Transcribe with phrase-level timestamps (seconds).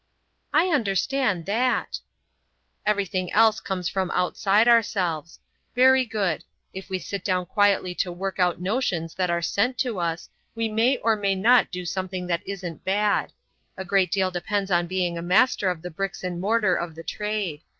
[0.51, 1.99] "I understand that."
[2.87, 5.39] "Everything else comes from outside ourselves.
[5.75, 6.43] Very good.
[6.73, 10.69] If we sit down quietly to work out notions that are sent to us, we
[10.69, 13.31] may or we may not do something that isn't bad.
[13.77, 17.61] A great deal depends on being master of the bricks and mortar of the trade.